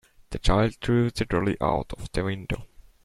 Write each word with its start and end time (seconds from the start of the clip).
The 0.31 0.39
child 0.39 0.77
threw 0.81 1.11
the 1.11 1.25
dolly 1.25 1.57
out 1.61 1.93
of 1.93 2.11
the 2.13 2.23
window. 2.23 2.65